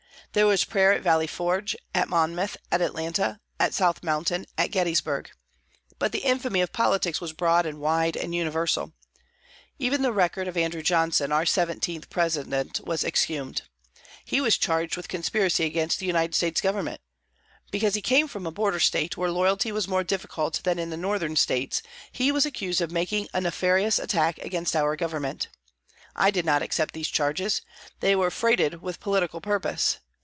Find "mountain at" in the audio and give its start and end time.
4.01-4.71